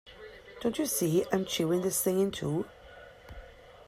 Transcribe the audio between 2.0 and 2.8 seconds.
thing in two.